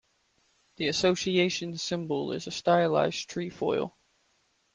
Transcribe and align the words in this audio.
The 0.77 0.87
association's 0.87 1.83
symbol 1.83 2.31
is 2.31 2.47
a 2.47 2.51
stylized 2.51 3.29
trefoil. 3.29 3.95